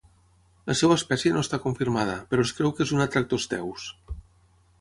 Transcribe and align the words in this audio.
La 0.71 0.75
seva 0.79 0.95
espècie 0.99 1.33
no 1.35 1.43
està 1.45 1.59
confirmada, 1.67 2.17
però 2.33 2.47
es 2.47 2.57
creu 2.61 2.75
que 2.79 2.87
és 2.89 2.97
un 2.97 3.07
Atractosteus. 3.07 3.91